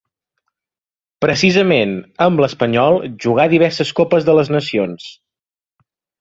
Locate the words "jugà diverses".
3.27-3.93